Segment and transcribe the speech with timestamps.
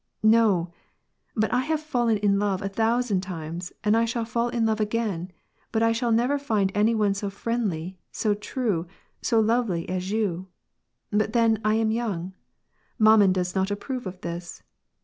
[0.01, 0.75] '^ No I
[1.35, 4.65] but I have fallen in love a thousand times, and I shall I fall in
[4.65, 5.31] love again,
[5.71, 8.87] but I shall never find any one so friendly, so true,
[9.21, 10.47] so lovely as you.
[11.11, 12.33] But then I am young.
[12.97, 14.63] Maman does not approve of this.